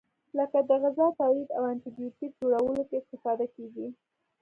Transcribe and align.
لکه 0.37 0.59
د 0.69 0.71
غذا 0.83 1.07
تولید 1.19 1.49
او 1.57 1.63
انټي 1.71 1.89
بیوټیک 1.97 2.31
جوړولو 2.41 2.81
کې 2.87 2.95
استفاده 3.01 3.45
کیږي. 3.55 3.87